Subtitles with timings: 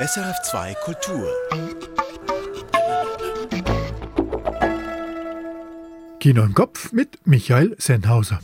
[0.00, 1.28] SRF2 Kultur.
[6.20, 8.40] Kino im Kopf mit Michael Sennhauser.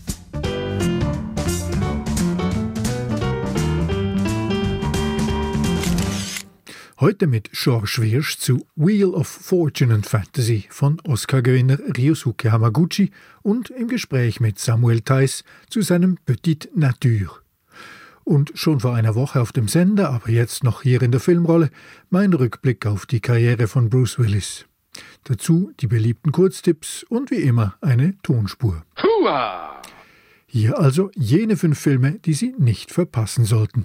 [7.00, 13.70] Heute mit George Wirsch zu Wheel of Fortune and Fantasy von Oscar-Gewinner Ryosuke Hamaguchi und
[13.70, 17.46] im Gespräch mit Samuel Theiss zu seinem Petite Nature.
[18.27, 21.70] Und schon vor einer Woche auf dem Sender, aber jetzt noch hier in der Filmrolle,
[22.11, 24.67] mein Rückblick auf die Karriere von Bruce Willis.
[25.22, 28.82] Dazu die beliebten Kurztipps und wie immer eine Tonspur.
[29.00, 29.81] Hua!
[30.44, 33.84] Hier also jene fünf Filme, die Sie nicht verpassen sollten.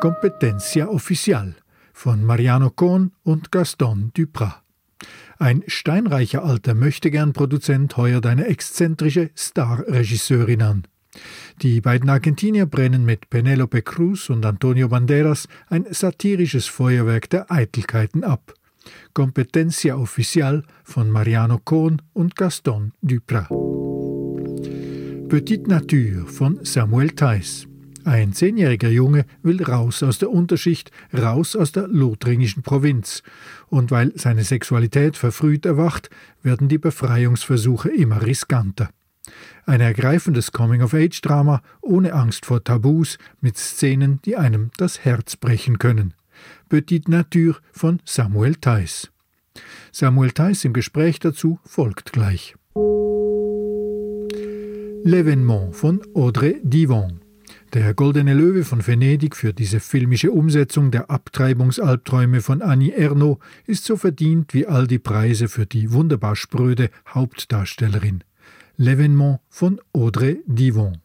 [0.00, 1.56] Competencia Oficial
[1.92, 4.65] von Mariano Cohn und Gaston Duprat.
[5.38, 10.86] Ein steinreicher alter Möchtegern-Produzent heuert eine exzentrische Star-Regisseurin an.
[11.62, 18.24] Die beiden Argentinier brennen mit Penelope Cruz und Antonio Banderas ein satirisches Feuerwerk der Eitelkeiten
[18.24, 18.54] ab.
[19.14, 23.48] Competencia Oficial von Mariano Cohn und Gaston Duprat.
[25.28, 27.66] Petite Nature von Samuel Theiss.
[28.06, 33.24] Ein zehnjähriger Junge will raus aus der Unterschicht, raus aus der lothringischen Provinz.
[33.66, 36.08] Und weil seine Sexualität verfrüht erwacht,
[36.40, 38.90] werden die Befreiungsversuche immer riskanter.
[39.64, 46.14] Ein ergreifendes Coming-of-Age-Drama ohne Angst vor Tabus, mit Szenen, die einem das Herz brechen können.
[46.68, 49.10] Petite Nature von Samuel Theiss.
[49.90, 52.54] Samuel Theiss im Gespräch dazu folgt gleich.
[55.04, 57.25] L'Evénement von Audrey Divon.
[57.76, 63.84] Der Goldene Löwe von Venedig für diese filmische Umsetzung der Abtreibungsalbträume von Annie Ernaux ist
[63.84, 68.24] so verdient wie all die Preise für die wunderbar spröde Hauptdarstellerin.
[68.78, 70.96] L'Evénement von Audrey Divon.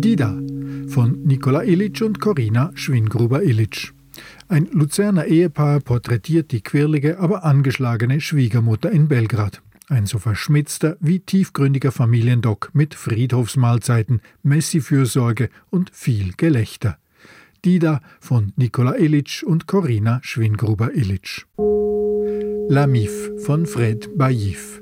[0.00, 0.40] Dida
[0.88, 3.92] von Nikola Illich und Corina Schwingruber-Illich.
[4.48, 9.62] Ein Luzerner Ehepaar porträtiert die quirlige, aber angeschlagene Schwiegermutter in Belgrad.
[9.90, 16.96] Ein so verschmitzter wie tiefgründiger Familiendoc mit Friedhofsmahlzeiten, Messi-Fürsorge und viel Gelächter.
[17.66, 21.44] Dida von Nikola Illich und Corina Schwingruber-Illich.
[22.70, 24.80] La Mif von Fred Baïf.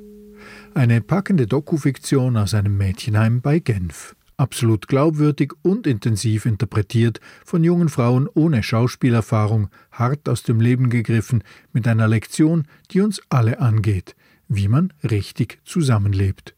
[0.73, 4.15] Eine packende Dokufiktion aus einem Mädchenheim bei Genf.
[4.37, 11.43] Absolut glaubwürdig und intensiv interpretiert von jungen Frauen ohne Schauspielerfahrung, hart aus dem Leben gegriffen,
[11.73, 14.15] mit einer Lektion, die uns alle angeht–
[14.55, 16.55] wie man richtig zusammenlebt.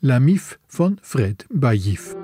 [0.00, 2.14] La Mif von Fred Baïf.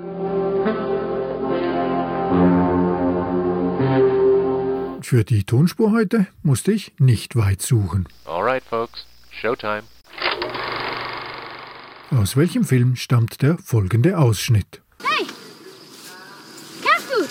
[5.01, 8.07] Für die Tonspur heute musste ich nicht weit suchen.
[8.25, 9.05] Alright, folks.
[9.29, 9.83] Showtime.
[12.11, 14.81] Aus welchem Film stammt der folgende Ausschnitt?
[15.03, 15.27] Hey!
[16.81, 17.29] Cat food!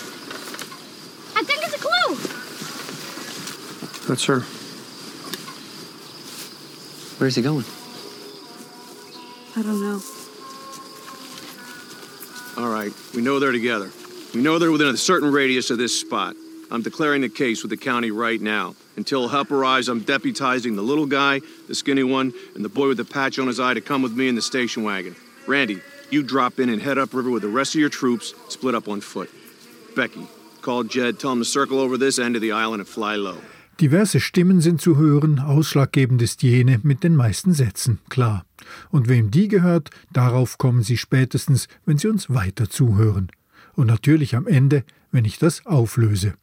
[1.35, 2.15] I think it's a clue!
[4.07, 4.43] That's her.
[7.17, 7.65] Where's he going?
[9.57, 10.01] I don't know.
[12.57, 13.89] All right, we know they're together.
[14.33, 16.35] We know they're within a certain radius of this spot.
[16.71, 18.75] I'm declaring the case with the county right now.
[18.97, 22.97] Until help arrives, I'm deputizing the little guy, the skinny one, and the boy with
[22.97, 25.15] the patch on his eye to come with me in the station wagon.
[25.47, 28.89] Randy, you drop in and head upriver with the rest of your troops, split up
[28.89, 29.29] on foot.
[29.95, 30.27] Becky,
[30.61, 33.37] call Jed, tell him to circle over this end of the island and fly low.
[33.81, 38.45] Diverse Stimmen sind zu hören, ausschlaggebend ist jene mit den meisten Sätzen, klar.
[38.89, 43.29] Und wem die gehört, darauf kommen Sie spätestens, wenn Sie uns weiter zuhören.
[43.73, 46.35] Und natürlich am Ende, wenn ich das auflöse.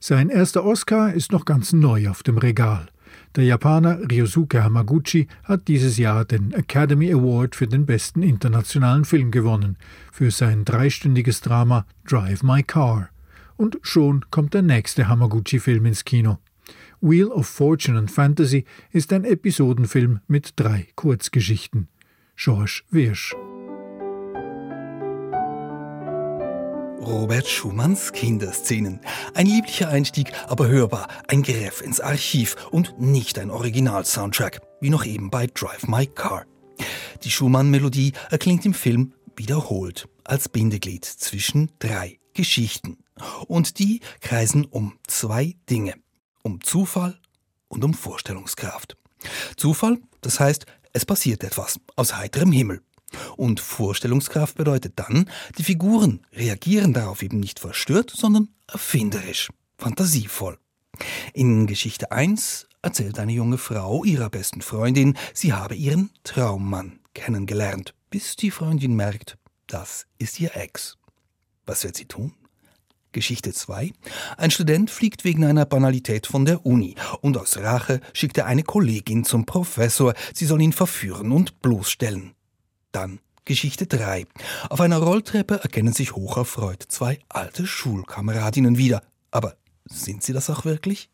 [0.00, 2.88] Sein erster Oscar ist noch ganz neu auf dem Regal.
[3.34, 9.30] Der Japaner Ryosuke Hamaguchi hat dieses Jahr den Academy Award für den besten internationalen Film
[9.30, 9.78] gewonnen,
[10.12, 13.08] für sein dreistündiges Drama Drive My Car.
[13.56, 16.38] Und schon kommt der nächste Hamaguchi-Film ins Kino.
[17.00, 21.88] Wheel of Fortune and Fantasy ist ein Episodenfilm mit drei Kurzgeschichten.
[22.36, 23.34] George Wirsch.
[27.02, 29.00] Robert Schumanns Kinderszenen.
[29.34, 35.04] Ein lieblicher Einstieg, aber hörbar, ein Greff ins Archiv und nicht ein Original-Soundtrack, wie noch
[35.04, 36.46] eben bei Drive My Car.
[37.24, 42.98] Die Schumann-Melodie erklingt im Film wiederholt als Bindeglied zwischen drei Geschichten.
[43.48, 45.94] Und die kreisen um zwei Dinge.
[46.42, 47.18] Um Zufall
[47.68, 48.96] und um Vorstellungskraft.
[49.56, 52.80] Zufall, das heißt, es passiert etwas aus heiterem Himmel.
[53.36, 55.28] Und Vorstellungskraft bedeutet dann,
[55.58, 60.58] die Figuren reagieren darauf eben nicht verstört, sondern erfinderisch, fantasievoll.
[61.32, 67.94] In Geschichte 1 erzählt eine junge Frau ihrer besten Freundin, sie habe ihren Traummann kennengelernt,
[68.10, 70.98] bis die Freundin merkt, das ist ihr Ex.
[71.64, 72.34] Was wird sie tun?
[73.12, 73.92] Geschichte 2.
[74.36, 78.62] Ein Student fliegt wegen einer Banalität von der Uni und aus Rache schickt er eine
[78.62, 82.34] Kollegin zum Professor, sie soll ihn verführen und bloßstellen.
[82.92, 84.26] Dann Geschichte 3.
[84.68, 89.02] Auf einer Rolltreppe erkennen sich hocherfreut zwei alte Schulkameradinnen wieder.
[89.30, 89.56] Aber
[89.86, 91.10] sind sie das auch wirklich?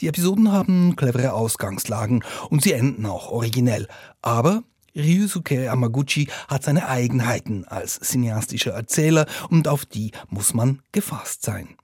[0.00, 3.86] Die Episoden haben clevere Ausgangslagen und sie enden auch originell.
[4.22, 4.62] Aber
[4.96, 11.76] Ryusuke Yamaguchi hat seine Eigenheiten als cineastischer Erzähler und auf die muss man gefasst sein.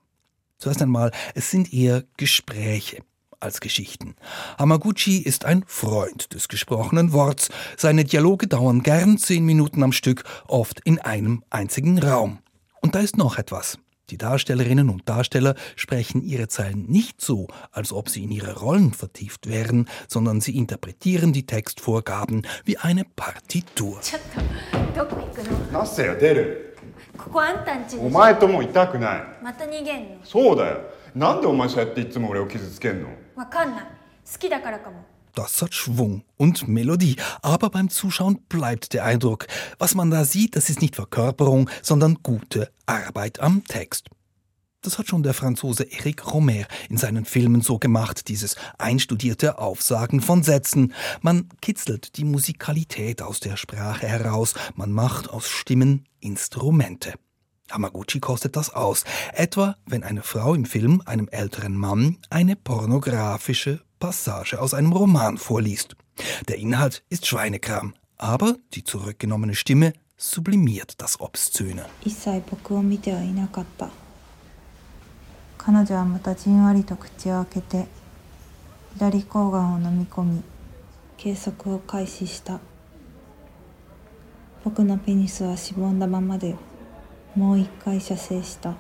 [0.59, 3.03] Zuerst einmal, es sind eher Gespräche
[3.41, 4.17] als Geschichten.
[4.59, 7.49] Hamaguchi ist ein Freund des gesprochenen Worts.
[7.77, 12.39] Seine Dialoge dauern gern zehn Minuten am Stück, oft in einem einzigen Raum.
[12.81, 13.79] Und da ist noch etwas.
[14.11, 18.93] Die Darstellerinnen und Darsteller sprechen ihre Zeilen nicht so, als ob sie in ihre Rollen
[18.93, 23.99] vertieft wären, sondern sie interpretieren die Textvorgaben wie eine Partitur.
[31.16, 33.86] ちょっとどこ行くのナッセよ出るここあんたんちでしょお前ともいたくないまた逃げんのそうだよなんでお前そうやっていつも俺を傷つけんのわかんない
[34.32, 39.48] 好きだからかも Das hat Schwung und Melodie, aber beim Zuschauen bleibt der Eindruck,
[39.80, 44.10] was man da sieht, das ist nicht Verkörperung, sondern gute Arbeit am Text.
[44.82, 50.22] Das hat schon der Franzose Eric Romer in seinen Filmen so gemacht, dieses einstudierte Aufsagen
[50.22, 50.94] von Sätzen.
[51.22, 57.14] Man kitzelt die Musikalität aus der Sprache heraus, man macht aus Stimmen Instrumente.
[57.72, 63.82] Hamaguchi kostet das aus, etwa wenn eine Frau im Film einem älteren Mann eine pornografische
[64.00, 65.96] Passage aus einem Roman vorliest.
[66.48, 71.86] Der Inhalt ist Schweinekram, aber die zurückgenommene Stimme sublimiert das Obszöne.
[72.04, 73.90] 一切僕を見てはいなかった
[75.58, 77.88] 彼女はまたじんわりと口を開けて
[78.96, 80.44] 左睾丸を飲み込み
[81.18, 82.60] 計測を開始した
[84.64, 86.56] 僕のペニスはしぼんだままで
[87.36, 88.76] もう一回射精した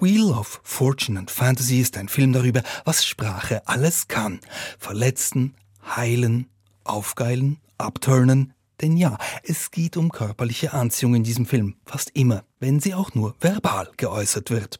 [0.00, 4.40] Wheel of Fortune and Fantasy ist ein Film darüber, was Sprache alles kann.
[4.78, 5.54] Verletzen,
[5.96, 6.48] heilen,
[6.84, 8.52] aufgeilen, abturnen.
[8.82, 11.76] Denn ja, es geht um körperliche Anziehung in diesem Film.
[11.86, 14.78] Fast immer, wenn sie auch nur verbal geäußert wird.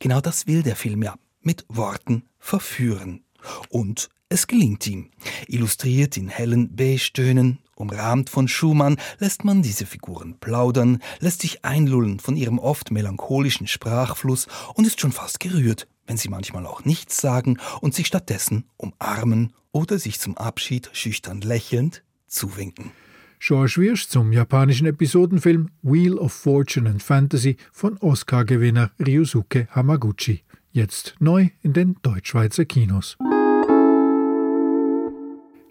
[0.00, 1.14] Genau das will der Film ja.
[1.40, 3.22] Mit Worten verführen.
[3.70, 5.10] Und es gelingt ihm.
[5.46, 12.19] Illustriert in hellen Beige-Tönen, umrahmt von Schumann, lässt man diese Figuren plaudern, lässt sich einlullen
[12.19, 17.17] von ihrem oft melancholischen Sprachfluss und ist schon fast gerührt, wenn sie manchmal auch nichts
[17.17, 22.91] sagen und sich stattdessen umarmen oder sich zum Abschied schüchtern lächelnd zuwinken.
[23.39, 30.43] George Wirsch zum japanischen Episodenfilm Wheel of Fortune and Fantasy von Oscar-Gewinner Ryusuke Hamaguchi.
[30.71, 33.17] Jetzt neu in den Deutschschweizer Kinos.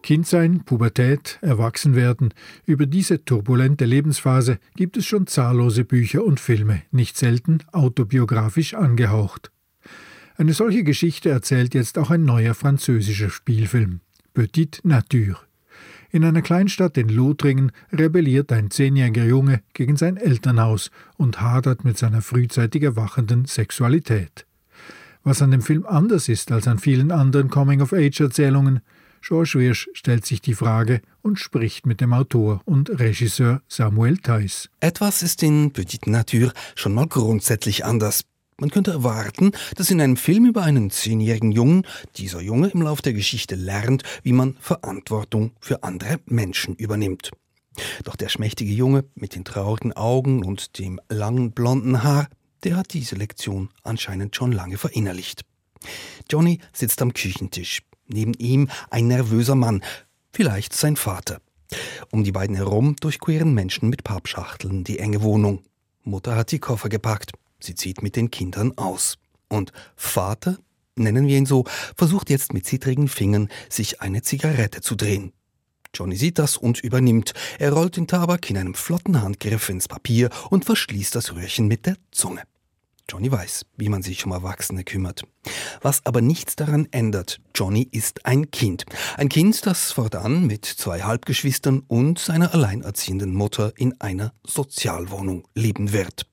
[0.02, 2.34] Kindsein, Pubertät, Erwachsenwerden,
[2.66, 9.52] über diese turbulente Lebensphase gibt es schon zahllose Bücher und Filme, nicht selten autobiografisch angehaucht.
[10.36, 14.00] Eine solche Geschichte erzählt jetzt auch ein neuer französischer Spielfilm,
[14.34, 15.36] Petite Nature.
[16.10, 21.96] In einer Kleinstadt in Lothringen rebelliert ein zehnjähriger Junge gegen sein Elternhaus und hadert mit
[21.96, 24.46] seiner frühzeitig erwachenden Sexualität.
[25.24, 28.80] Was an dem Film anders ist als an vielen anderen Coming-of-Age-Erzählungen,
[29.22, 34.68] George Wirsch stellt sich die Frage und spricht mit dem Autor und Regisseur Samuel Theiss.
[34.80, 38.24] Etwas ist in Petite Nature schon mal grundsätzlich anders.
[38.58, 41.86] Man könnte erwarten, dass in einem Film über einen zehnjährigen Jungen
[42.16, 47.30] dieser Junge im Lauf der Geschichte lernt, wie man Verantwortung für andere Menschen übernimmt.
[48.02, 52.28] Doch der schmächtige Junge mit den traurigen Augen und dem langen blonden Haar,
[52.64, 55.42] der hat diese Lektion anscheinend schon lange verinnerlicht.
[56.28, 57.82] Johnny sitzt am Küchentisch.
[58.12, 59.82] Neben ihm ein nervöser Mann,
[60.32, 61.40] vielleicht sein Vater.
[62.10, 65.62] Um die beiden herum durchqueren Menschen mit Pappschachteln die enge Wohnung.
[66.04, 67.32] Mutter hat die Koffer gepackt.
[67.60, 69.18] Sie zieht mit den Kindern aus.
[69.48, 70.58] Und Vater,
[70.96, 71.64] nennen wir ihn so,
[71.96, 75.32] versucht jetzt mit zittrigen Fingern, sich eine Zigarette zu drehen.
[75.94, 77.34] Johnny sieht das und übernimmt.
[77.58, 81.86] Er rollt den Tabak in einem flotten Handgriff ins Papier und verschließt das Röhrchen mit
[81.86, 82.42] der Zunge.
[83.10, 85.22] Johnny weiß, wie man sich um Erwachsene kümmert.
[85.80, 88.84] Was aber nichts daran ändert, Johnny ist ein Kind.
[89.16, 95.92] Ein Kind, das fortan mit zwei Halbgeschwistern und seiner alleinerziehenden Mutter in einer Sozialwohnung leben
[95.92, 96.26] wird.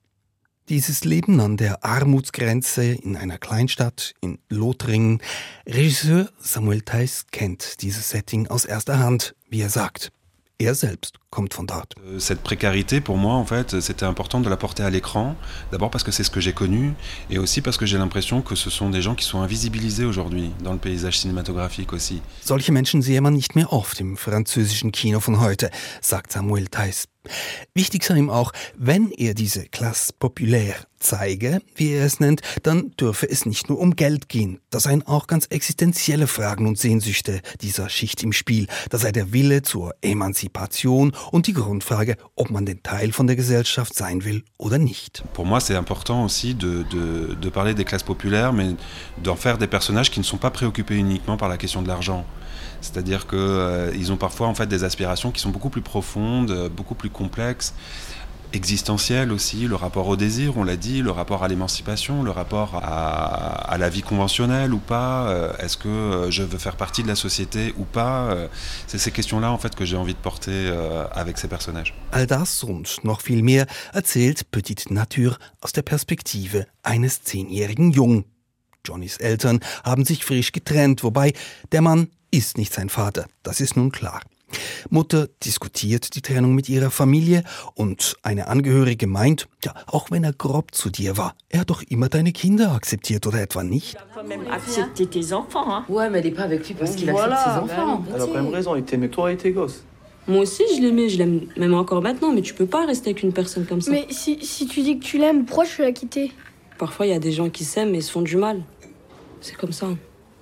[0.70, 5.20] Dieses Leben an der Armutsgrenze in einer Kleinstadt in Lothringen.
[5.66, 10.12] Regisseur Samuel Theiss kennt dieses Setting aus erster Hand, wie er sagt.
[10.62, 11.94] Er selbst kommt von dort.
[12.06, 15.38] Euh, Cette précarité, pour moi, en fait, c'était important de la porter à l'écran.
[15.72, 16.94] D'abord parce que c'est ce que j'ai connu,
[17.30, 20.52] et aussi parce que j'ai l'impression que ce sont des gens qui sont invisibilisés aujourd'hui
[20.62, 22.22] dans le paysage cinématographique aussi.
[22.44, 25.70] Solche Menschen sehe man nicht mehr oft im französischen Kino von heute,
[26.02, 27.06] sagt Samuel Theiss.
[27.74, 32.92] Wichtig sei ihm auch, wenn er diese Classe populaire zeige, wie er es nennt, dann
[33.00, 34.60] dürfe es nicht nur um Geld gehen.
[34.70, 38.68] Da seien auch ganz existenzielle Fragen und Sehnsüchte dieser Schicht im Spiel.
[38.90, 43.36] Da sei der Wille zur Emanzipation und die Grundfrage, ob man denn Teil von der
[43.36, 45.24] Gesellschaft sein will oder nicht.
[45.34, 48.76] Pour moi, c'est important aussi de, de, de parler des classes populaires, mais
[49.24, 52.26] d'en faire des personnages qui ne sont pas préoccupés uniquement par la question de l'argent.
[52.82, 56.70] C'est-à-dire qu'ils euh, ont parfois en fait des aspirations qui sont beaucoup plus profondes, euh,
[56.70, 57.74] beaucoup plus complexes,
[58.54, 62.76] existentielles aussi, le rapport au désir, on l'a dit, le rapport à l'émancipation, le rapport
[62.76, 67.04] à, à, la vie conventionnelle ou pas, euh, est-ce que euh, je veux faire partie
[67.04, 68.48] de la société ou pas, euh,
[68.88, 70.72] c'est ces questions-là en fait que j'ai envie de porter
[71.12, 71.94] avec ces personnages.
[72.12, 78.26] All das und noch viel mehr erzählt Petite Nature aus der Perspektive eines zehnjährigen Jungen.
[78.86, 81.34] Johnnys Eltern haben sich frisch getrennt, wobei
[81.72, 84.22] der Mann ist nicht sein Vater, das ist nun klar.
[84.90, 87.44] Mutter diskutiert die Trennung mit ihrer Familie
[87.76, 91.84] und eine Angehörige meint, ja, auch wenn er grob zu dir war, er hat doch
[91.84, 93.98] immer deine Kinder akzeptiert oder etwa nicht?
[94.52, 95.68] accepter tes enfants.
[95.68, 95.86] Hein.
[95.88, 98.04] Ouais, mais elle est pas avec lui parce qu'il accepte ses enfants.
[98.14, 99.84] Elle a quand même raison, il t'aimait toi et tes gosses.
[100.28, 103.24] Moi aussi, je l'aimais, je l'aime même encore maintenant, mais tu peux pas rester avec
[103.24, 103.92] une personne comme ça.
[103.92, 106.32] Mais si, si tu dis que tu l'aimes, pourquoi tu l'as quitté
[106.78, 108.62] Parfois, il y a des gens qui s'aiment et se font du mal.
[109.42, 109.88] C'est comme ça.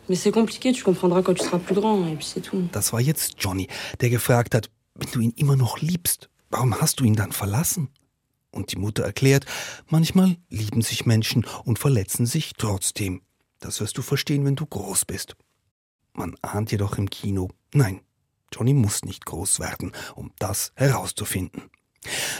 [0.09, 2.67] Mais c'est compliqué, tu comprendras quand tu seras plus grand, et puis c'est tout.
[2.71, 3.67] Das war jetzt Johnny,
[3.99, 7.89] der gefragt hat, wenn du ihn immer noch liebst, warum hast du ihn dann verlassen?
[8.51, 9.45] Und die Mutter erklärt,
[9.87, 13.21] manchmal lieben sich Menschen und verletzen sich trotzdem.
[13.59, 15.35] Das wirst du verstehen, wenn du groß bist.
[16.13, 18.01] Man ahnt jedoch im Kino, nein,
[18.51, 21.63] Johnny muss nicht groß werden, um das herauszufinden.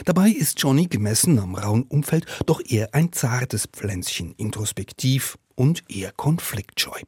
[0.04, 6.12] Dabei ist Johnny gemessen am rauen Umfeld doch eher ein zartes Pflänzchen, introspektiv und eher
[6.12, 7.00] konfliktscheu.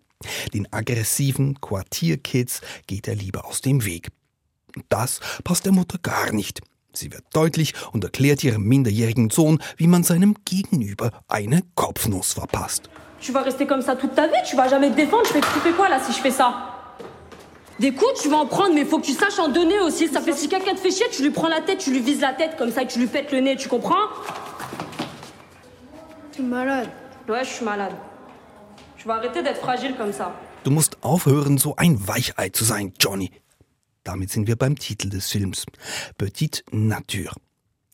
[0.52, 4.08] Den aggressiven Quartierkids geht er lieber aus dem Weg.
[4.88, 6.60] Das passt der Mutter gar nicht.
[6.92, 12.90] Sie wird deutlich und erklärt ihrem minderjährigen Sohn, wie man seinem Gegenüber eine Kopfnuss verpasst.
[13.20, 15.40] Tu vas rester comme ça toute ta vie, tu vas jamais te défendre, je fais,
[15.40, 16.96] tu fais quoi là si je fais ça
[17.78, 20.08] Des coups, tu vas en prendre, mais faut que tu saches en donner aussi.
[20.08, 22.20] Ça fait si quelqu'un te fait chier, tu lui prends la tête, tu lui vises
[22.20, 24.08] la tête comme ça et tu lui pètes le nez, tu comprends
[26.32, 26.88] T'es malade.
[27.28, 27.92] Ouais, je suis malade.
[30.64, 33.30] Du musst aufhören, so ein Weichei zu sein, Johnny.
[34.04, 35.64] Damit sind wir beim Titel des Films.
[36.18, 37.32] Petite Nature.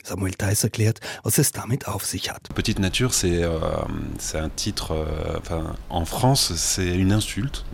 [0.03, 2.49] Samuel Theiss erklärt, was es damit auf sich hat.
[2.55, 3.85] Petite Nature, c'est euh,
[4.35, 7.65] un titre, euh, enfin, en France, c'est une insulte.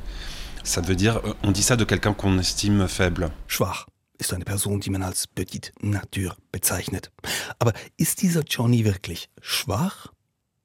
[0.64, 3.30] Ça veut dire, euh, on dit ça de quelqu'un qu'on estime faible.
[3.46, 3.86] Schwach
[4.18, 7.10] ist eine Person, die man als Petite Nature bezeichnet.
[7.58, 10.08] Aber ist dieser Johnny wirklich schwach?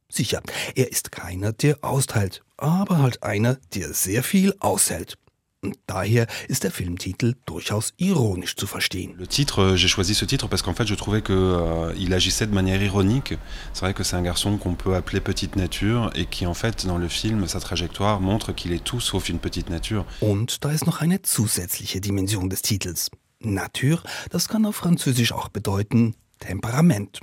[0.10, 0.42] Sicher,
[0.76, 5.18] er ist keiner, der austeilt, aber halt einer, der sehr viel aushält.
[5.64, 9.16] Und daher ist der Filmtitel durchaus ironisch zu verstehen.
[9.18, 12.46] Le titre, j'ai choisi ce titre parce qu'en fait, je trouvais que euh, il agissait
[12.46, 13.34] de manière ironique.
[13.74, 16.86] C'est vrai que c'est un garçon qu'on peut appeler petite nature et qui, en fait,
[16.86, 20.06] dans le film, sa trajectoire montre qu'il est tout sauf une petite nature.
[20.22, 23.10] Und da ist noch eine zusätzliche Dimension des Titels.
[23.40, 27.20] Nature, das kann auf Französisch auch bedeuten Temperament.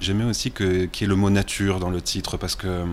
[0.00, 2.84] J'aimais aussi qu'il y ait le mot nature dans le titre parce que euh,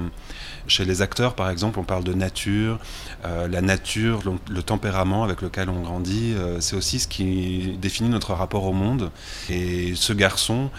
[0.67, 2.79] chez les acteurs, par exemple, on parle de nature,
[3.25, 7.77] euh, la nature, le, le tempérament avec lequel on grandit, euh, c'est aussi ce qui
[7.81, 9.11] définit notre rapport au monde.
[9.49, 10.69] Et ce garçon,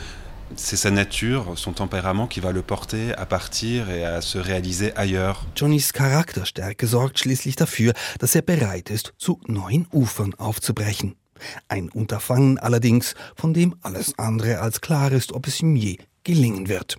[0.54, 4.96] c'est sa nature, son tempérament qui va le porter à partir et à se réaliser
[4.96, 5.44] ailleurs.
[5.56, 11.16] Johnnys Charakterstärke sorgt schließlich dafür, dass er bereit ist, zu neuen Ufern aufzubrechen.
[11.68, 16.68] Ein Unterfangen allerdings, von dem alles andere als klar ist, ob es ihm je gelingen
[16.68, 16.96] wird.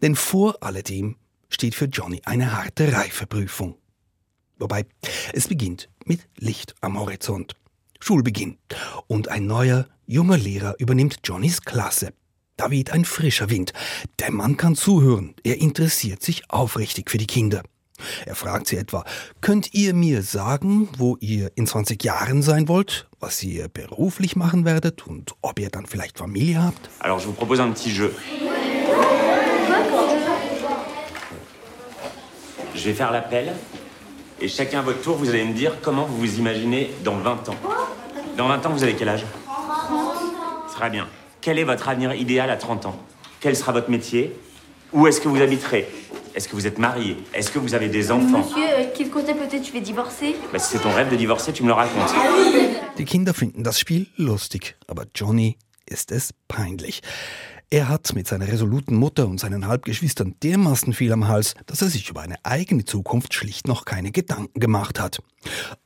[0.00, 1.16] Denn vor alledem
[1.48, 3.76] steht für Johnny eine harte Reifeprüfung.
[4.58, 4.86] Wobei,
[5.32, 7.54] es beginnt mit Licht am Horizont.
[8.00, 8.58] Schulbeginn.
[9.06, 12.12] Und ein neuer, junger Lehrer übernimmt Johnnys Klasse.
[12.56, 13.72] Da weht ein frischer Wind.
[14.18, 15.34] Der Mann kann zuhören.
[15.42, 17.62] Er interessiert sich aufrichtig für die Kinder.
[18.26, 19.04] Er fragt sie etwa,
[19.40, 24.64] könnt ihr mir sagen, wo ihr in 20 Jahren sein wollt, was ihr beruflich machen
[24.64, 26.90] werdet und ob ihr dann vielleicht Familie habt?
[27.00, 28.12] Alors je vous propose un petit jeu.
[32.74, 33.52] Je vais faire l'appel
[34.40, 37.48] et chacun à votre tour, vous allez me dire comment vous vous imaginez dans 20
[37.50, 37.54] ans.
[38.36, 39.24] Dans 20 ans, vous avez quel âge?
[40.74, 41.06] Très bien.
[41.40, 42.96] Quel est votre avenir idéal à 30 ans?
[43.40, 44.34] Quel sera votre métier?
[44.92, 45.88] Où est-ce que vous habiterez?
[46.34, 47.18] Est-ce que vous êtes marié?
[47.34, 48.38] Est-ce que vous avez des enfants?
[48.38, 50.34] Monsieur, euh, quel côté peut-être tu vas divorcer?
[50.52, 52.14] Bah, Si c'est ton rêve de divorcer, tu me le racontes.
[52.98, 55.56] Die Kinder finden das Spiel lustig, aber Johnny
[55.86, 57.00] ist es peinlich.
[57.70, 61.88] Er hat mit seiner resoluten Mutter und seinen Halbgeschwistern dermaßen viel am Hals, dass er
[61.88, 65.22] sich über eine eigene Zukunft schlicht noch keine Gedanken gemacht hat.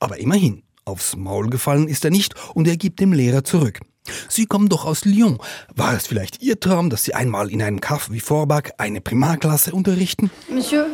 [0.00, 3.80] Aber immerhin, aufs Maul gefallen ist er nicht und er gibt dem Lehrer zurück.
[4.28, 5.38] Sie kommen doch aus Lyon.
[5.74, 9.72] War es vielleicht Ihr Traum, dass Sie einmal in einem Kaff wie Forbach eine Primarklasse
[9.72, 10.30] unterrichten?
[10.48, 10.86] Monsieur,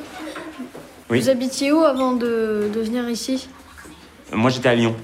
[1.11, 1.21] Oui.
[1.21, 3.49] vous habitiez où avant de, de venir ici
[4.33, 4.95] Moi, j'étais à Lyon.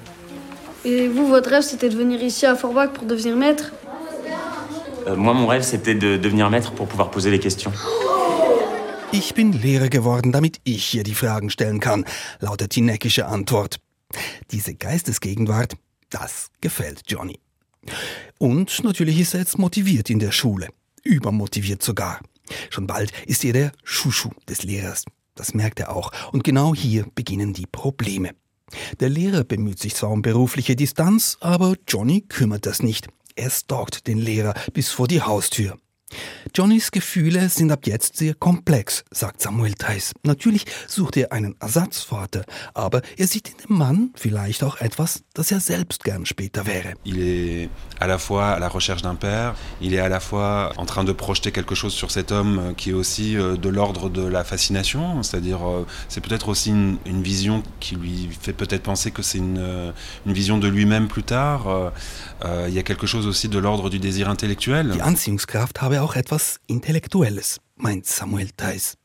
[0.84, 3.72] Et vous, votre rêve, c'était de venir ici à Forbach pour devenir maître
[5.08, 7.72] Euh, moi, mon rêve, c'était de devenir maître pour pouvoir poser les questions.
[9.10, 12.04] Ich bin Lehrer geworden, damit ich hier die Fragen stellen kann,
[12.40, 13.78] lautet die neckische Antwort.
[14.50, 15.76] Diese Geistesgegenwart,
[16.10, 17.38] das gefällt Johnny.
[18.38, 20.68] Und natürlich ist er jetzt motiviert in der Schule.
[21.04, 22.20] Übermotiviert sogar.
[22.68, 25.04] Schon bald ist er der Schuschu des Lehrers.
[25.34, 26.10] Das merkt er auch.
[26.32, 28.32] Und genau hier beginnen die Probleme.
[29.00, 33.08] Der Lehrer bemüht sich zwar um berufliche Distanz, aber Johnny kümmert das nicht.
[33.36, 35.78] Er stalkt den Lehrer bis vor die Haustür.
[36.54, 40.12] Johnnys Gefühle sind ab jetzt sehr komplex, sagt Samuel Theis.
[40.24, 45.52] Natürlich sucht er einen Ersatzvater, aber er sieht in dem Mann vielleicht auch etwas, das
[45.52, 46.94] er selbst gern später wäre.
[47.04, 47.68] Il est
[48.00, 51.04] à la fois à la recherche d'un père, il est à la fois en train
[51.04, 54.26] de projeter quelque chose sur cet homme euh, qui est aussi euh, de l'ordre de
[54.26, 59.10] la fascination, c'est-à-dire euh, c'est peut-être aussi une, une vision qui lui fait peut-être penser
[59.10, 59.92] que c'est une,
[60.26, 61.68] une vision de lui-même plus tard.
[61.68, 64.92] Euh, Il y a quelque chose aussi de l'ordre du désir intellectuel.
[64.92, 68.96] Die Anziehungskraft habe auch etwas Intellektuelles, meint Samuel Theis.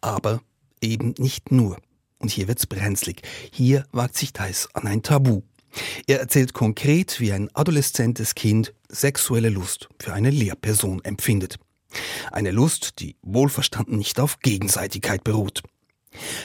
[0.00, 0.40] Aber
[0.80, 1.78] eben nicht nur.
[2.18, 3.22] Und hier wird's brenzlig.
[3.52, 5.42] Hier wagt sich Theis an ein Tabu.
[6.06, 11.58] Er erzählt konkret, wie ein adoleszentes Kind sexuelle Lust für eine Lehrperson empfindet.
[12.32, 15.62] Eine Lust, die wohlverstanden nicht auf Gegenseitigkeit beruht.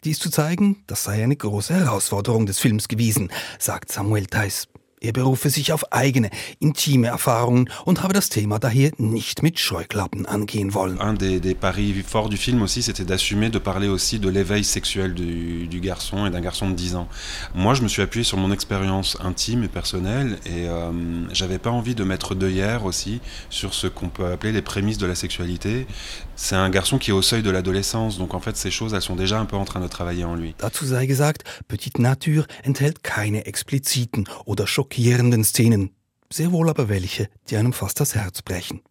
[0.04, 4.68] Dies zu zeigen, das sei eine große Herausforderung des Films gewesen, sagt Samuel Theis.
[5.02, 6.30] Er berufe sich auf eigene,
[6.60, 11.00] intime Erfahrungen und habe das Thema daher nicht mit Scheuklappen angehen wollen.
[11.00, 14.66] Un des, des paris forts du film aussi, c'était d'assumer de parler aussi de l'éveil
[14.66, 17.08] sexuel du, du garçon et d'un garçon de 10 ans.
[17.56, 20.92] Moi, je me suis appuyé sur mon expérience intime et personnelle et euh,
[21.32, 25.06] j'avais pas envie de mettre d'œillère aussi sur ce qu'on peut appeler les prémices de
[25.06, 25.88] la sexualité.
[26.36, 29.02] C'est un garçon qui est au seuil de l'adolescence, donc en fait, ces choses, elles
[29.02, 30.56] sont déjà un peu en train de travailler en lui.
[30.60, 34.89] Dazu sei gesagt, Petite Nature enthält keine expliziten oder schockierenden
[35.44, 35.92] Szenen,
[36.32, 38.82] sehr wohl aber welche, die einem fast das Herz brechen.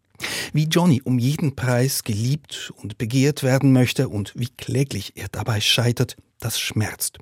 [0.53, 5.61] Wie Johnny um jeden Preis geliebt und begehrt werden möchte und wie kläglich er dabei
[5.61, 7.19] scheitert, das schmerzt.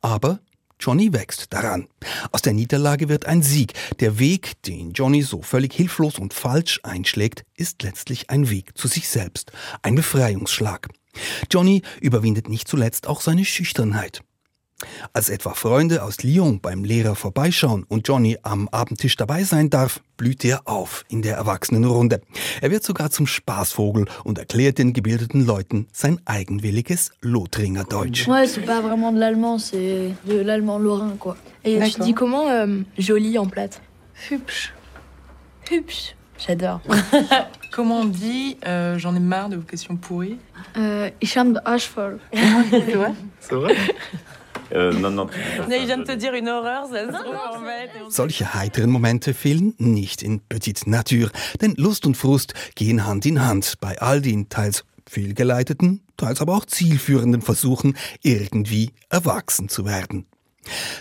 [0.00, 0.40] Aber
[0.80, 1.88] Johnny wächst daran.
[2.30, 3.72] Aus der Niederlage wird ein Sieg.
[3.98, 8.86] Der Weg, den Johnny so völlig hilflos und falsch einschlägt, ist letztlich ein Weg zu
[8.86, 9.50] sich selbst.
[9.82, 10.88] Ein Befreiungsschlag.
[11.50, 14.22] Johnny überwindet nicht zuletzt auch seine Schüchternheit.
[15.12, 20.00] Als etwa Freunde aus Lyon beim Lehrer vorbeischauen und Johnny am Abendtisch dabei sein darf,
[20.16, 22.20] blüht er auf in der Erwachsenenrunde.
[22.60, 28.28] Er wird sogar zum Spaßvogel und erklärt den gebildeten Leuten sein eigenwilliges Lothringer Deutsch.
[28.28, 31.36] Ouais, c'est pas vraiment de l'allemand, c'est de l'allemand lorrain, quoi.
[31.64, 33.80] Et tu dis comment euh, joli en plate
[34.30, 34.72] Hübsch.
[35.70, 36.14] Hübsch.
[36.38, 36.80] J'adore.
[37.72, 40.38] Comment on dit euh, J'en ai marre de vos questions pourries
[40.76, 42.20] Euh, ich habe de Arsch voll.
[43.40, 43.74] C'est vrai
[44.72, 45.26] Non, non.
[45.68, 47.08] Mais il vient de te dire une horreur, fait.
[48.08, 53.44] Solche heiteren Momente fehlen nicht in Petite Nature, denn Lust und Frust gehen Hand in
[53.44, 60.26] Hand bei all den teils fehlgeleiteten, teils aber auch zielführenden Versuchen, irgendwie erwachsen zu werden.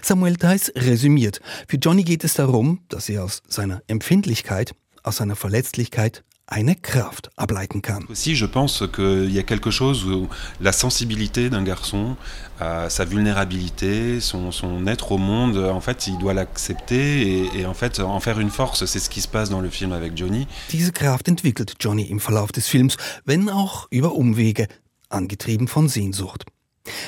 [0.01, 5.35] Samuel Theis resümiert, für Johnny geht es darum, dass er aus seiner Empfindlichkeit, aus seiner
[5.35, 8.05] Verletzlichkeit eine Kraft ableiten kann.
[8.09, 10.29] Aussi, je pense qu'il y a quelque chose où
[10.61, 12.15] la sensibilité d'un garçon,
[12.61, 17.65] euh, sa vulnérabilité, son, son être au monde, en fait, il doit l'accepter et, et
[17.65, 18.85] en fait en faire une force.
[18.85, 20.47] C'est ce qui se passe dans le film avec Johnny.
[20.71, 24.67] Diese Kraft entwickelt Johnny im Verlauf des Films, wenn auch über Umwege,
[25.09, 26.45] angetrieben von Sehnsucht.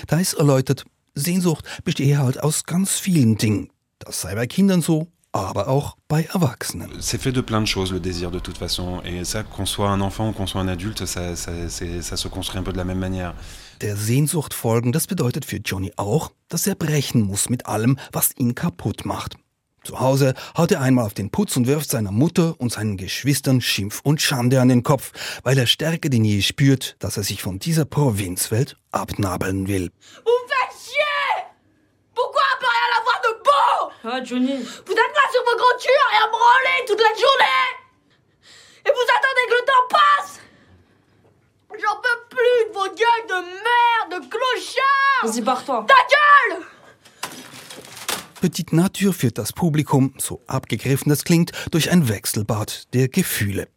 [0.08, 0.84] Theis erläutert,
[1.16, 3.70] Sehnsucht bestehe halt aus ganz vielen Dingen.
[4.00, 6.90] Das sei bei Kindern so, aber auch bei Erwachsenen.
[7.00, 9.02] C'est fait de plein de choses, le désir, de toute façon.
[9.04, 12.18] Et ça, qu'on soit un enfant ou qu'on soit un adulte, ça, ça, c'est- ça
[12.18, 13.34] se construit un peu de la même manière.
[13.82, 18.32] Der Sehnsucht folgen, das bedeutet für Johnny auch, dass er brechen muss mit allem, was
[18.38, 19.36] ihn kaputt macht.
[19.86, 23.62] Zu Hause haut er einmal auf den Putz und wirft seiner Mutter und seinen Geschwistern
[23.62, 25.14] Schimpf und Schande an den Kopf,
[25.44, 29.90] weil er stärker denn je spürt, dass er sich von dieser Provinzwelt abnabeln will.
[30.26, 31.46] Faites chier
[32.14, 34.56] Pourquoi on peut rien avoir de beau Ah, Johnny.
[34.56, 37.70] Vous êtes là sur vos gros culs à branler toute la journée
[38.86, 40.40] Et vous attendez que le temps passe
[41.72, 45.86] J'en peux plus de vos gueules de merde, de clochards Vas-y, barre-toi.
[45.88, 46.66] Ta gueule
[48.40, 53.68] Petite Nature führt das Publikum, so abgegriffen das klingt, durch ein Wechselbad der Gefühle.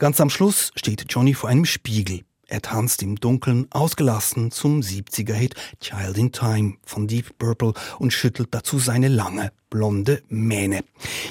[0.00, 2.24] Ganz am Schluss steht Johnny vor einem Spiegel.
[2.52, 8.48] Er tanzt im Dunkeln ausgelassen zum 70er-Hit Child in Time von Deep Purple und schüttelt
[8.50, 10.84] dazu seine lange, blonde Mähne.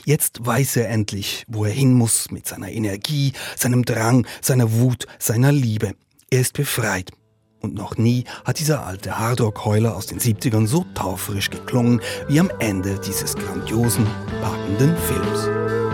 [0.03, 5.05] Jetzt weiß er endlich, wo er hin muss mit seiner Energie, seinem Drang, seiner Wut,
[5.19, 5.93] seiner Liebe.
[6.31, 7.11] Er ist befreit.
[7.59, 12.49] Und noch nie hat dieser alte Hardrock-Heuler aus den 70ern so taufrisch geklungen wie am
[12.57, 14.07] Ende dieses grandiosen,
[14.41, 15.90] packenden Films.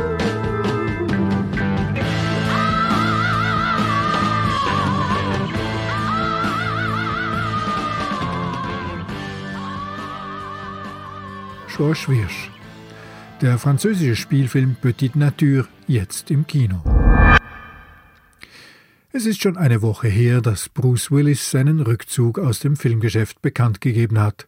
[11.77, 12.49] Georges Wirsch.
[13.39, 16.81] Der französische Spielfilm Petite Nature, jetzt im Kino.
[19.11, 23.79] Es ist schon eine Woche her, dass Bruce Willis seinen Rückzug aus dem Filmgeschäft bekannt
[23.79, 24.47] gegeben hat.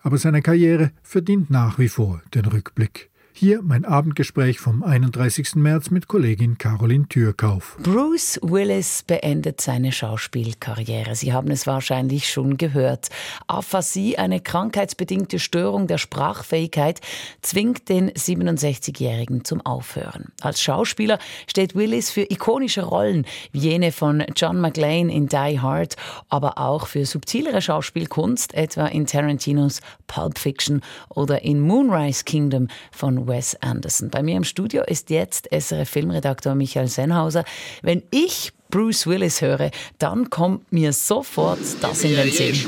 [0.00, 3.10] Aber seine Karriere verdient nach wie vor den Rückblick.
[3.34, 5.54] Hier mein Abendgespräch vom 31.
[5.54, 7.78] März mit Kollegin Caroline Türkauf.
[7.82, 11.16] Bruce Willis beendet seine Schauspielkarriere.
[11.16, 13.08] Sie haben es wahrscheinlich schon gehört.
[13.46, 17.00] Aphasie, eine krankheitsbedingte Störung der Sprachfähigkeit,
[17.40, 20.26] zwingt den 67-Jährigen zum Aufhören.
[20.42, 25.96] Als Schauspieler steht Willis für ikonische Rollen wie jene von John McClane in Die Hard,
[26.28, 33.21] aber auch für subtilere Schauspielkunst, etwa in Tarantinos Pulp Fiction oder in Moonrise Kingdom von
[33.26, 34.10] Wes Anderson.
[34.10, 37.44] Bei mir im Studio ist jetzt SRF Filmredakteur Michael Sennhauser.
[37.82, 42.56] Wenn ich Bruce Willis höre, dann kommt mir sofort das in den Sinn.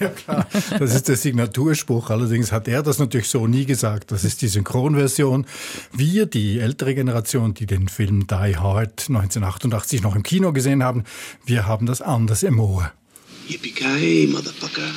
[0.00, 0.46] Ja klar,
[0.78, 2.10] das ist der Signaturspruch.
[2.10, 4.10] Allerdings hat er das natürlich so nie gesagt.
[4.10, 5.46] Das ist die Synchronversion.
[5.92, 11.04] Wir, die ältere Generation, die den Film Die Hard 1988 noch im Kino gesehen haben,
[11.44, 12.92] wir haben das anders im Ohr.
[13.48, 14.90] Yippie-ki, Motherfucker.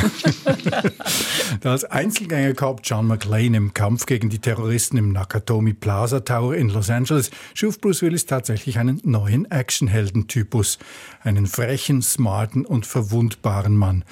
[1.64, 6.68] Als Einzelgänger Cop John McClane im Kampf gegen die Terroristen im Nakatomi Plaza Tower in
[6.68, 10.78] Los Angeles schuf Bruce Willis tatsächlich einen neuen Actionheldentypus.
[11.22, 14.04] Einen frechen, smarten und verwundbaren Mann.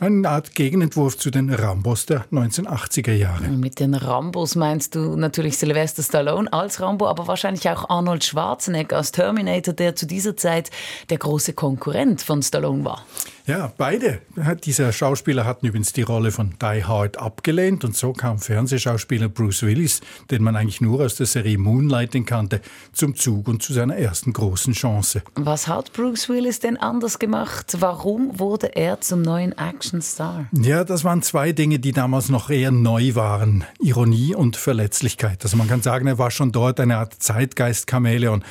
[0.00, 3.48] Eine Art Gegenentwurf zu den Rambos der 1980er Jahre.
[3.48, 8.96] Mit den Rambos meinst du natürlich Sylvester Stallone als Rambo, aber wahrscheinlich auch Arnold Schwarzenegger
[8.96, 10.70] als Terminator, der zu dieser Zeit
[11.10, 13.04] der große Konkurrent von Stallone war.
[13.50, 14.20] Ja, beide.
[14.62, 19.64] Dieser Schauspieler hatten übrigens die Rolle von Die Hard abgelehnt und so kam Fernsehschauspieler Bruce
[19.64, 22.60] Willis, den man eigentlich nur aus der Serie Moonlighting kannte,
[22.92, 25.24] zum Zug und zu seiner ersten großen Chance.
[25.34, 27.76] Was hat Bruce Willis denn anders gemacht?
[27.80, 30.46] Warum wurde er zum neuen Actionstar?
[30.52, 33.64] Ja, das waren zwei Dinge, die damals noch eher neu waren.
[33.80, 35.42] Ironie und Verletzlichkeit.
[35.42, 38.44] Also man kann sagen, er war schon dort eine Art Zeitgeist-Chamäleon.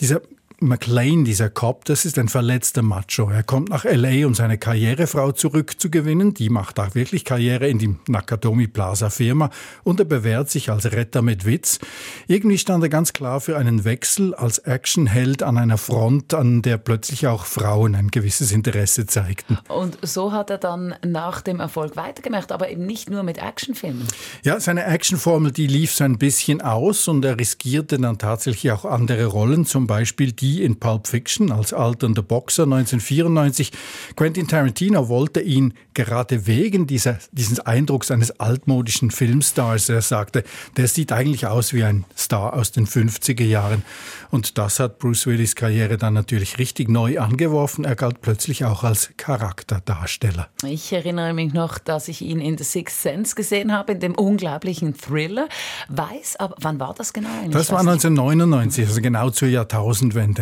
[0.00, 0.22] Dieser
[0.62, 3.30] McLean, dieser Cop, das ist ein verletzter Macho.
[3.30, 6.34] Er kommt nach L.A., um seine Karrierefrau zurückzugewinnen.
[6.34, 9.48] Die macht auch wirklich Karriere in die Nakatomi Plaza Firma
[9.84, 11.78] und er bewährt sich als Retter mit Witz.
[12.26, 16.76] Irgendwie stand er ganz klar für einen Wechsel als Actionheld an einer Front, an der
[16.76, 19.56] plötzlich auch Frauen ein gewisses Interesse zeigten.
[19.68, 24.06] Und so hat er dann nach dem Erfolg weitergemacht, aber eben nicht nur mit Actionfilmen.
[24.44, 28.84] Ja, seine Actionformel, die lief so ein bisschen aus und er riskierte dann tatsächlich auch
[28.84, 33.72] andere Rollen, zum Beispiel die in Pulp Fiction als alternder Boxer 1994.
[34.16, 40.44] Quentin Tarantino wollte ihn gerade wegen dieser, dieses Eindrucks eines altmodischen Filmstars, er sagte,
[40.76, 43.82] der sieht eigentlich aus wie ein Star aus den 50er Jahren.
[44.30, 47.84] Und das hat Bruce Willis Karriere dann natürlich richtig neu angeworfen.
[47.84, 50.48] Er galt plötzlich auch als Charakterdarsteller.
[50.64, 54.14] Ich erinnere mich noch, dass ich ihn in The Sixth Sense gesehen habe, in dem
[54.14, 55.48] unglaublichen Thriller.
[55.88, 57.28] Weiß, aber wann war das genau?
[57.50, 60.39] Das war 1999, also genau zur Jahrtausendwende.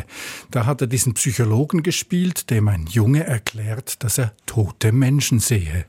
[0.50, 5.86] Da hat er diesen Psychologen gespielt, dem ein Junge erklärt, dass er tote Menschen sehe.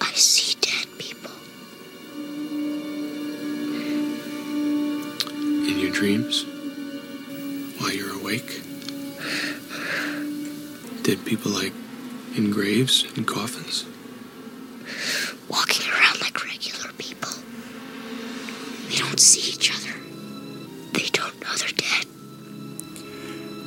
[0.00, 1.30] I see dead people.
[5.68, 6.44] In your dreams?
[7.78, 8.60] While you're awake?
[11.04, 11.72] Dead people like
[12.36, 13.86] in graves and coffins?
[15.48, 17.30] Walking around like regular people.
[18.88, 19.94] They don't see each other.
[20.92, 22.11] They don't know they're dead.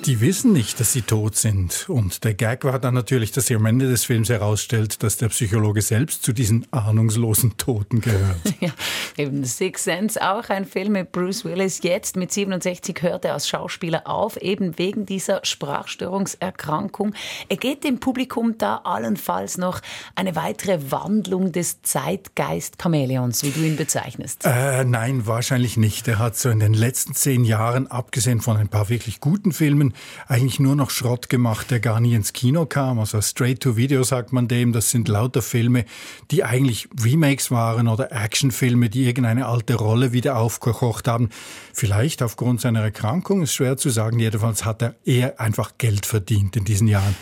[0.06, 1.90] Die wissen nicht, dass sie tot sind.
[1.90, 5.30] Und der Gag war dann natürlich, dass sie am Ende des Films herausstellt, dass der
[5.30, 8.38] Psychologe selbst zu diesen ahnungslosen Toten gehört.
[8.62, 8.72] Ja,
[9.18, 11.82] eben Six Sense, auch ein Film mit Bruce Willis.
[11.84, 17.14] Jetzt mit 67 hört er als Schauspieler auf, eben wegen dieser Sprachstörungserkrankung.
[17.50, 19.82] Er geht dem Publikum da allenfalls noch
[20.16, 24.46] eine weitere Wandlung des Zeitgeist-Chamäleons, wie du ihn bezeichnest.
[24.46, 26.08] Äh, nein, wahrscheinlich nicht.
[26.08, 29.95] Er hat so in den letzten zehn Jahren, abgesehen von ein paar wirklich guten Filmen,
[30.28, 33.00] eigentlich nur noch Schrott gemacht, der gar nie ins Kino kam.
[33.00, 34.74] Also Straight-to-Video sagt man dem.
[34.74, 35.86] Das sind lauter Filme,
[36.32, 41.30] die eigentlich Remakes waren oder Actionfilme, die irgendeine alte Rolle wieder aufgekocht haben.
[41.74, 44.20] Vielleicht aufgrund seiner Erkrankung, ist schwer zu sagen.
[44.20, 47.16] Jedenfalls hat er eher einfach Geld verdient in diesen Jahren.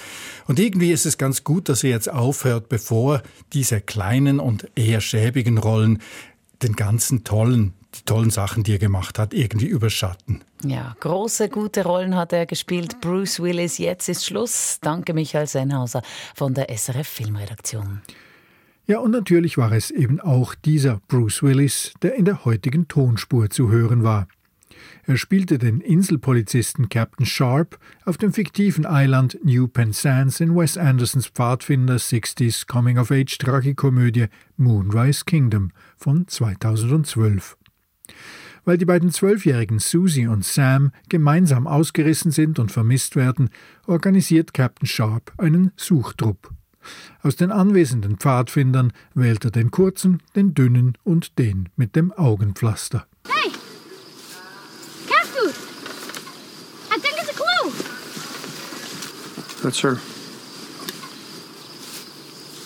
[0.45, 5.01] Und irgendwie ist es ganz gut, dass er jetzt aufhört, bevor diese kleinen und eher
[5.01, 6.01] schäbigen Rollen
[6.61, 10.43] den ganzen tollen, die tollen Sachen, die er gemacht hat, irgendwie überschatten.
[10.65, 13.01] Ja, große, gute Rollen hat er gespielt.
[13.01, 14.79] Bruce Willis, jetzt ist Schluss.
[14.81, 16.01] Danke Michael Sennhauser
[16.35, 18.01] von der SRF Filmredaktion.
[18.85, 23.49] Ja, und natürlich war es eben auch dieser Bruce Willis, der in der heutigen Tonspur
[23.49, 24.27] zu hören war.
[25.05, 31.27] Er spielte den Inselpolizisten Captain Sharp auf dem fiktiven Eiland New Penzance in Wes Andersons
[31.27, 37.57] Pfadfinder 60s Coming-of-Age-Tragikomödie Moonrise Kingdom von 2012.
[38.65, 43.49] Weil die beiden zwölfjährigen Susie und Sam gemeinsam ausgerissen sind und vermisst werden,
[43.87, 46.51] organisiert Captain Sharp einen Suchtrupp.
[47.21, 53.07] Aus den anwesenden Pfadfindern wählt er den kurzen, den dünnen und den mit dem Augenpflaster.
[53.27, 53.51] Hey!
[55.25, 55.53] Food!
[56.91, 57.71] I think it's a clue!
[59.61, 59.97] That's her.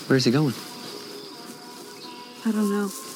[0.07, 0.53] Where's he going?
[2.45, 3.06] I don't know.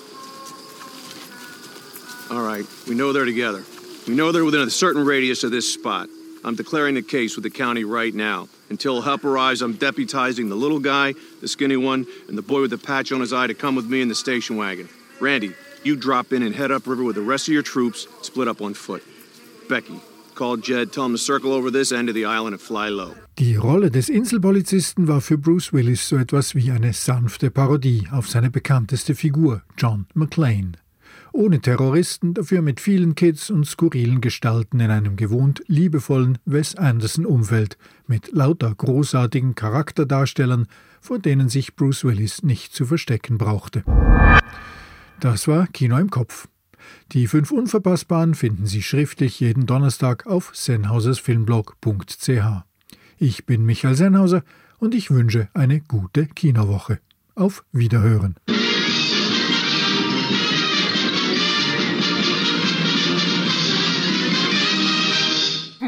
[2.32, 3.62] All right, we know they're together.
[4.08, 6.08] We know they're within a certain radius of this spot.
[6.46, 8.48] I'm declaring the case with the county right now.
[8.70, 12.72] Until help arrives, I'm deputizing the little guy, the skinny one, and the boy with
[12.72, 14.88] the patch on his eye to come with me in the station wagon.
[15.20, 15.52] Randy,
[15.84, 18.76] you drop in and head upriver with the rest of your troops, split up on
[18.76, 19.04] foot.
[19.68, 20.00] Becky,
[20.34, 23.14] call Jed, tell him to circle over this end of the island and fly low.
[23.40, 28.30] Die Rolle des Inselpolizisten war für Bruce Willis so etwas wie eine sanfte Parodie auf
[28.30, 30.78] seine bekannteste Figur, John McClane.
[31.34, 37.78] Ohne Terroristen, dafür mit vielen Kids und skurrilen Gestalten in einem gewohnt liebevollen Wes Anderson-Umfeld,
[38.06, 40.68] mit lauter großartigen Charakterdarstellern,
[41.00, 43.84] vor denen sich Bruce Willis nicht zu verstecken brauchte.
[45.22, 46.50] Das war Kino im Kopf.
[47.14, 52.64] Die fünf Unverpassbaren finden Sie schriftlich jeden Donnerstag auf sennhausersfilmblog.ch.
[53.18, 54.44] Ich bin Michael Sennhauser
[54.80, 57.00] und ich wünsche eine gute Kinowoche.
[57.36, 58.36] Auf Wiederhören.